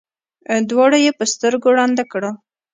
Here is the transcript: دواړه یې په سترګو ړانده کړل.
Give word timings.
دواړه 0.69 0.97
یې 1.05 1.11
په 1.19 1.23
سترګو 1.33 1.67
ړانده 1.77 2.03
کړل. 2.11 2.35